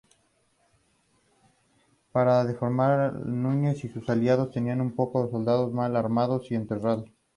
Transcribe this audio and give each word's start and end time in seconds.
Para 2.11 2.43
defenderse 2.43 3.17
Núñez 3.23 3.83
y 3.83 3.87
sus 3.89 4.09
aliados 4.09 4.49
tenían 4.49 4.79
muy 4.79 4.89
pocos 4.93 5.29
soldados, 5.29 5.71
mal 5.73 5.95
armados 5.95 6.49
y 6.49 6.55
entrenados. 6.55 7.07